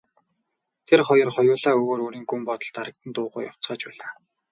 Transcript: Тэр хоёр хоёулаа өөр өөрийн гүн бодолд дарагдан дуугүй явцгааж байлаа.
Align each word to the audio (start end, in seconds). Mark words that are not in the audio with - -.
Тэр 0.87 0.99
хоёр 1.07 1.29
хоёулаа 1.37 1.73
өөр 1.85 1.99
өөрийн 2.03 2.25
гүн 2.29 2.41
бодолд 2.47 2.73
дарагдан 2.75 3.09
дуугүй 3.15 3.43
явцгааж 3.51 3.81
байлаа. 3.85 4.11